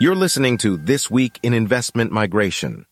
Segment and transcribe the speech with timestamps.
[0.00, 2.86] You're listening to This Week in Investment Migration.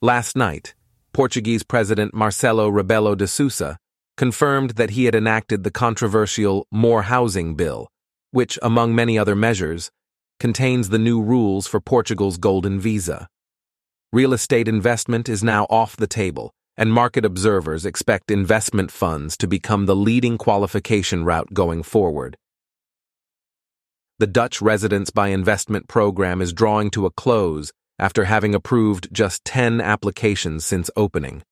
[0.00, 0.72] Last night,
[1.12, 3.76] Portuguese President Marcelo Rebelo de Sousa
[4.16, 7.88] confirmed that he had enacted the controversial More Housing Bill,
[8.30, 9.90] which, among many other measures,
[10.38, 13.26] contains the new rules for Portugal's Golden Visa.
[14.12, 19.48] Real estate investment is now off the table, and market observers expect investment funds to
[19.48, 22.36] become the leading qualification route going forward.
[24.20, 29.44] The Dutch residence by investment program is drawing to a close after having approved just
[29.44, 31.42] 10 applications since opening.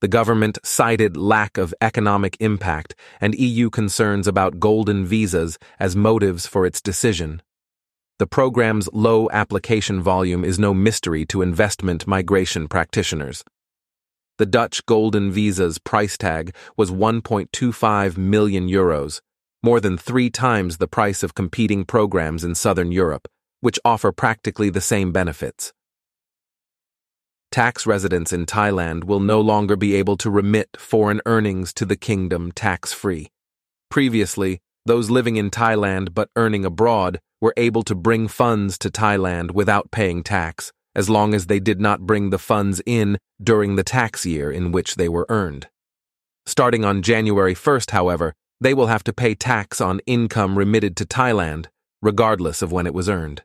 [0.00, 6.46] The government cited lack of economic impact and EU concerns about golden visas as motives
[6.46, 7.42] for its decision.
[8.18, 13.44] The program's low application volume is no mystery to investment migration practitioners.
[14.38, 19.20] The Dutch golden visa's price tag was 1.25 million euros,
[19.68, 23.26] more than three times the price of competing programs in southern Europe,
[23.60, 25.72] which offer practically the same benefits
[27.56, 31.96] tax residents in Thailand will no longer be able to remit foreign earnings to the
[31.96, 33.28] kingdom tax free.
[33.90, 39.52] Previously, those living in Thailand but earning abroad were able to bring funds to Thailand
[39.52, 43.84] without paying tax, as long as they did not bring the funds in during the
[43.84, 45.68] tax year in which they were earned.
[46.44, 51.04] Starting on January 1st, however, they will have to pay tax on income remitted to
[51.04, 51.66] Thailand,
[52.02, 53.42] regardless of when it was earned.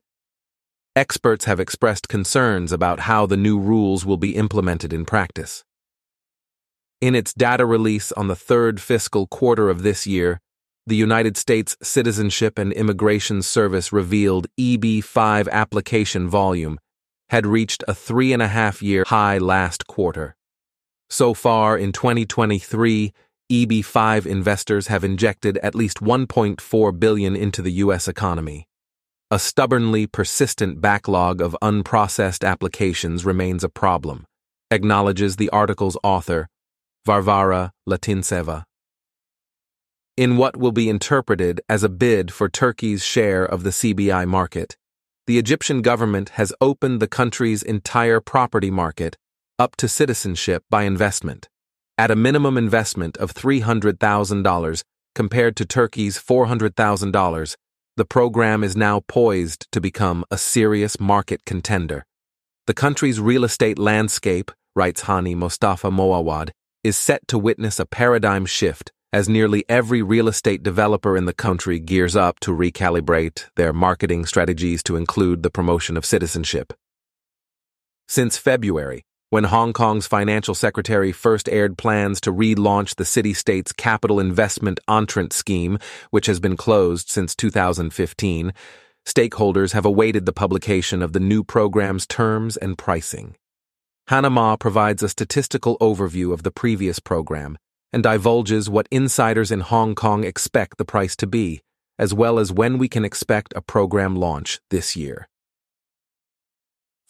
[0.96, 5.64] Experts have expressed concerns about how the new rules will be implemented in practice.
[7.00, 10.40] In its data release on the third fiscal quarter of this year,
[10.86, 16.80] the United States Citizenship and Immigration Service revealed EB5 application volume
[17.30, 20.36] had reached a three and a half year high last quarter.
[21.10, 23.14] So far in 2023,
[23.52, 28.66] EB5 investors have injected at least 1.4 billion into the US economy.
[29.30, 34.26] A stubbornly persistent backlog of unprocessed applications remains a problem,
[34.72, 36.48] acknowledges the article's author,
[37.06, 38.64] Varvara Latinseva.
[40.16, 44.78] In what will be interpreted as a bid for Turkey's share of the CBI market,
[45.28, 49.18] the Egyptian government has opened the country's entire property market
[49.60, 51.50] up to citizenship by investment,
[52.02, 57.56] at a minimum investment of $300,000 compared to Turkey's $400,000
[57.96, 62.04] the program is now poised to become a serious market contender.
[62.66, 66.50] The country's real estate landscape, writes Hani Mostafa Moawad,
[66.84, 71.34] is set to witness a paradigm shift as nearly every real estate developer in the
[71.34, 76.74] country gears up to recalibrate their marketing strategies to include the promotion of citizenship.
[78.08, 83.72] Since February, when Hong Kong's financial secretary first aired plans to relaunch the city state's
[83.72, 88.52] capital investment entrant scheme, which has been closed since 2015,
[89.06, 93.36] stakeholders have awaited the publication of the new program's terms and pricing.
[94.08, 97.58] Hannah Ma provides a statistical overview of the previous program
[97.94, 101.62] and divulges what insiders in Hong Kong expect the price to be,
[101.98, 105.30] as well as when we can expect a program launch this year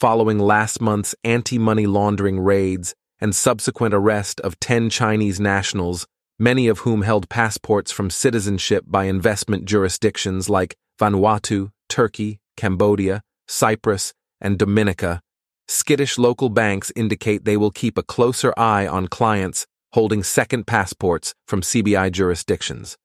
[0.02, 6.08] following last month's anti money laundering raids and subsequent arrest of 10 Chinese nationals,
[6.40, 14.12] many of whom held passports from citizenship by investment jurisdictions like Vanuatu, Turkey, Cambodia, Cyprus,
[14.42, 15.22] and Dominica,
[15.68, 21.36] skittish local banks indicate they will keep a closer eye on clients holding second passports
[21.46, 22.98] from CBI jurisdictions.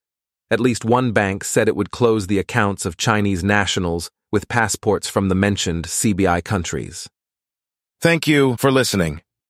[0.50, 5.08] At least one bank said it would close the accounts of Chinese nationals with passports
[5.08, 7.08] from the mentioned CBI countries.
[8.02, 9.22] Thank you for listening.